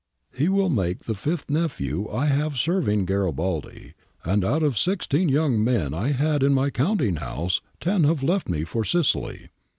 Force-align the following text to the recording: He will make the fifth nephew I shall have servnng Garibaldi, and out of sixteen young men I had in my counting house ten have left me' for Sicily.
He 0.33 0.49
will 0.49 0.71
make 0.71 1.03
the 1.05 1.13
fifth 1.13 1.47
nephew 1.47 2.09
I 2.09 2.27
shall 2.29 2.35
have 2.37 2.51
servnng 2.53 3.05
Garibaldi, 3.05 3.93
and 4.25 4.43
out 4.43 4.63
of 4.63 4.75
sixteen 4.75 5.29
young 5.29 5.63
men 5.63 5.93
I 5.93 6.11
had 6.11 6.41
in 6.41 6.55
my 6.55 6.71
counting 6.71 7.17
house 7.17 7.61
ten 7.79 8.03
have 8.05 8.23
left 8.23 8.49
me' 8.49 8.63
for 8.63 8.83
Sicily. 8.83 9.49